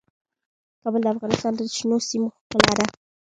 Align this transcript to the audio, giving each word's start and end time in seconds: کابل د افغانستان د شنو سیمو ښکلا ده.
کابل 0.81 1.01
د 1.03 1.07
افغانستان 1.13 1.51
د 1.55 1.61
شنو 1.75 1.97
سیمو 2.09 2.27
ښکلا 2.43 2.71
ده. 2.77 2.85